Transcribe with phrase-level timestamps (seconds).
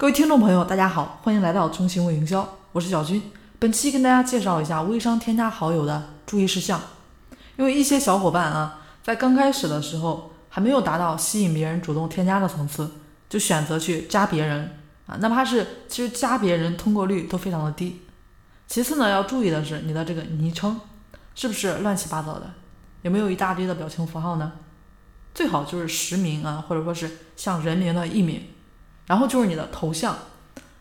[0.00, 3.22] 各位听众朋友，大家好，欢迎来到中行为营销，我是小军。
[3.58, 6.80] 本期跟大家介绍一下微商添加好友的注意事项。
[7.58, 12.90] 因为一些小伙伴啊，在刚开始的时候还没有达到吸引别人主动添加的层次，
[13.28, 14.74] 就选择去加别人
[15.04, 18.00] 啊，哪怕是其实加别人通过率都非常的低。
[18.68, 20.80] 其次呢，要注意的是你的这个昵称
[21.34, 22.50] 是不是乱七八糟的，
[23.02, 24.52] 有没有一大堆的表情符号呢？
[25.34, 28.42] 最好就是实名啊，或者说是像人名的艺名。
[29.10, 30.16] 然后就是你的头像，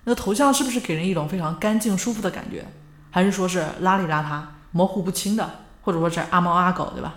[0.04, 2.64] 那个头像是不是给人一种非常干净舒服的感觉，
[3.10, 5.50] 还是说是邋里邋遢、模糊不清的，
[5.82, 7.16] 或者说是阿猫阿狗，对吧？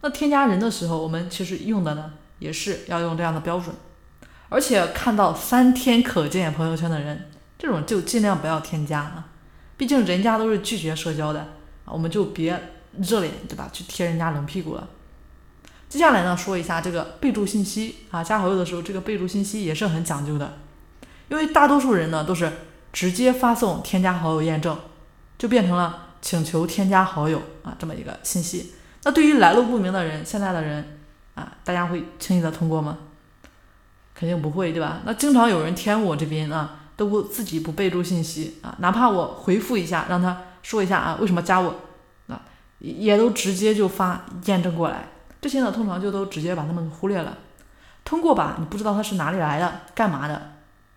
[0.00, 3.74] 那添加人的时候，我们其实用的呢，也是要用这样的标准。
[4.48, 9.26] 而且看到三天可见朋友圈的人，这种就尽量不要添加啊，
[9.76, 11.48] 毕竟人家都是拒绝社交的，
[11.86, 12.56] 我们就别
[12.96, 13.68] 热脸，对吧？
[13.72, 14.88] 去贴人家冷屁股了。
[15.92, 20.54] 接下来呢，说一下这个备注信息啊，加好友的时候，这个备注信息也是很讲究的，
[21.28, 22.50] 因为大多数人呢都是
[22.94, 24.74] 直接发送添加好友验证，
[25.36, 28.72] 就变成了请求添加好友啊这么一个信息。
[29.04, 30.98] 那对于来路不明的人，现在的人
[31.34, 32.96] 啊，大家会轻易的通过吗？
[34.14, 35.02] 肯定不会，对吧？
[35.04, 41.74] 那经常有人添我这边啊，都不自己不备注信息啊，哪怕我回复一下，让他说一下啊为什么加我，
[42.28, 42.40] 啊
[42.78, 45.10] 也都直接就发验证过来。
[45.42, 47.36] 这些呢，通常就都直接把他们忽略了。
[48.04, 50.52] 通过吧，你不知道他是哪里来的，干嘛的，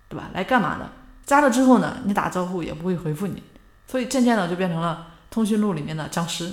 [0.08, 0.30] 对吧？
[0.34, 0.88] 来干嘛的？
[1.26, 3.42] 加了之后呢，你打招呼也不会回复你，
[3.88, 6.52] 所以渐渐的就变成了通讯录里面的僵尸。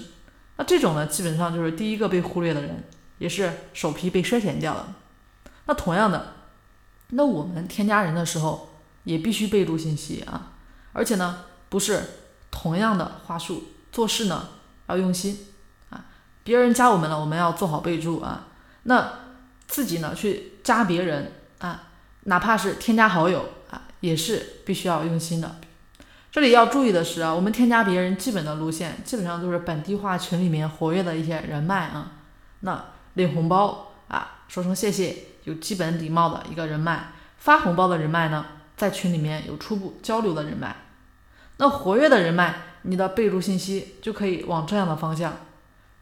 [0.57, 2.83] 那这种呢，基本上就是第一个被忽略的人，
[3.19, 4.87] 也是首批被筛选掉的。
[5.67, 6.33] 那同样的，
[7.11, 8.71] 那我们添加人的时候
[9.05, 10.53] 也必须备注信息啊，
[10.95, 12.03] 而且呢，不是
[12.51, 14.49] 同样的话术，做事呢
[14.87, 15.39] 要用心。
[16.45, 18.49] 别人加我们了，我们要做好备注啊。
[18.85, 19.13] 那
[19.67, 21.85] 自己呢去加别人啊，
[22.25, 25.57] 哪怕是添加好友啊，也是必须要用心的。
[26.31, 32.13] 这里要注意的是啊，我们添加别人基本的路线，基本上都是本地化群里面活跃的一些人脉啊。
[32.61, 32.85] 那
[33.15, 38.47] 领红包啊，说声谢谢，有基本礼貌的一个人脉；发红包的人脉呢，
[38.77, 40.75] 在群里面有初步交流的人脉。
[41.59, 45.37] 那活跃的人脉，你的备注信息就可以往这样的方向。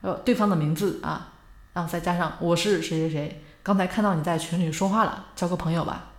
[0.02, 1.34] 呃，对方的名字啊，
[1.72, 6.12] 然后再加上我是谁谁谁，刚才看到你在群里说话了，交个朋友吧。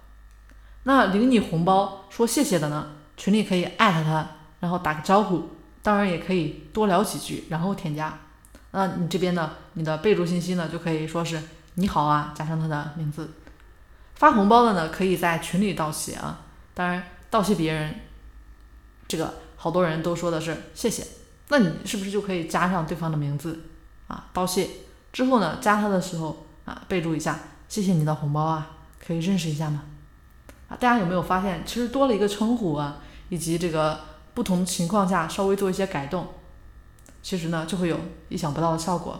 [0.84, 4.28] 那领你红包说谢谢的呢，群里可以艾特他，
[4.60, 5.50] 然后打个招呼，
[5.82, 8.18] 当然也可以多聊几句，然后添加。
[8.72, 11.42] 那你这边呢，你的备注信息呢，就可以说是
[11.76, 13.32] 你好啊，加上他的名字。
[14.16, 16.42] 发红包的呢，可以在群里道谢啊，
[16.74, 17.96] 当然道谢别人，
[19.08, 21.06] 这个好多人都说的是谢谢，
[21.50, 23.60] 那你是不是就可以加上对方的名字？
[24.12, 24.70] 啊，道谢
[25.14, 27.40] 之后呢，加他的时候啊，备注一下，
[27.70, 29.84] 谢谢你的红包啊，可以认识一下吗？
[30.68, 32.98] 啊，大家有没有发现，其实多了一个称呼啊，
[33.30, 34.02] 以及这个
[34.34, 36.28] 不同情况下稍微做一些改动，
[37.24, 39.18] 其实呢就会有意想不到的效果。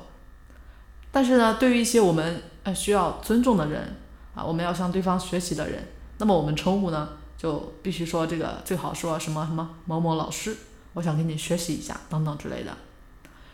[1.10, 3.96] 但是呢，对于一些我们呃需要尊重的人
[4.36, 5.88] 啊，我们要向对方学习的人，
[6.18, 10.58] 那么我们称呼呢就必须说这个最好说什么什么某某老师，
[10.96, 12.76] 我想跟你学习一下等等之类的。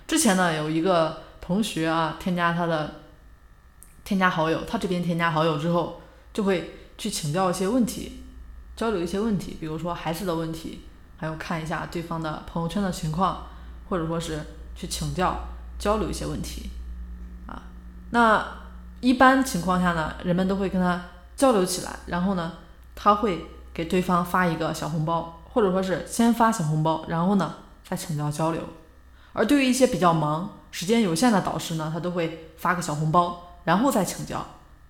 [0.07, 1.26] 之前呢有一个。
[1.47, 2.93] 同学啊，添加他的
[4.03, 6.01] 添加好友，他这边添加好友之后，
[6.33, 8.21] 就会去请教一些问题，
[8.75, 10.81] 交流一些问题，比如说孩子的问题，
[11.15, 13.47] 还有看一下对方的朋友圈的情况，
[13.87, 14.41] 或者说是
[14.75, 15.39] 去请教
[15.79, 16.69] 交流一些问题
[17.45, 17.63] 啊。
[18.09, 18.45] 那
[18.99, 21.01] 一般情况下呢，人们都会跟他
[21.37, 22.57] 交流起来，然后呢，
[22.93, 27.55] 他会给对方发一个小红包，或者说是先发小红包，然后呢
[27.87, 28.61] 再请教交流。
[29.37, 34.43] 而对于一些比较忙、时间有限的导师呢，他都会发个小红包，然后再请教，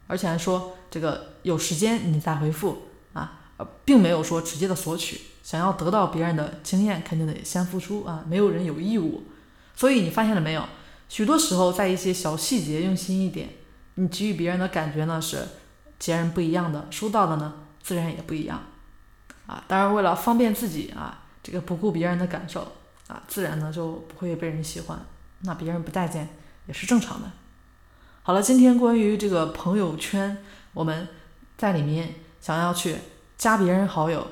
[0.07, 3.39] 而且还说这个有时间你再回复啊，
[3.83, 5.19] 并没有说直接的索取。
[5.43, 9.25] 想要得到别人的经验，肯定得先付出啊，没有人有义务。
[9.75, 10.63] 所以你发现了没有？
[11.09, 13.49] 许多时候在一些小细节用心一点，
[13.95, 15.45] 你给予别人的感觉呢是
[15.99, 17.53] 截然不一样的，收到的呢
[17.83, 18.63] 自然也不一样
[19.45, 19.61] 啊。
[19.67, 22.65] 当然，为了方便自己啊，这个不顾别人的感受。
[23.07, 24.99] 啊，自然呢就不会被人喜欢，
[25.41, 26.27] 那别人不待见
[26.65, 27.31] 也是正常的。
[28.21, 30.37] 好了，今天关于这个朋友圈，
[30.73, 31.07] 我们
[31.57, 32.97] 在里面想要去
[33.37, 34.27] 加别人好友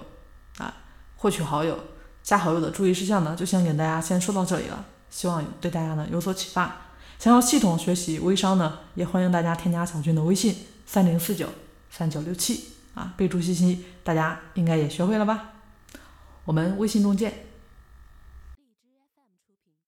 [0.58, 0.76] 啊，
[1.16, 1.80] 获取好友、
[2.22, 4.86] 加好友的注意事项呢，就先给大家先说到这里了。
[5.10, 6.82] 希望对大家呢有所启发。
[7.18, 10.54] 想要系统学习微商呢，也欢迎大家添加小军的微信
[10.86, 11.48] 三零四九
[11.90, 15.54] 三九六七啊，备注信息大家应该也学会了吧？
[16.44, 17.46] 我们微信中见。